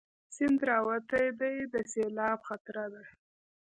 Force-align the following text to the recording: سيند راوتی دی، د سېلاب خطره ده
سيند 0.35 0.59
راوتی 0.69 1.25
دی، 1.39 1.55
د 1.73 1.75
سېلاب 1.91 2.39
خطره 2.47 2.85
ده 2.93 3.03